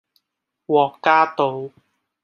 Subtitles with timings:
[0.65, 1.69] 獲嘉道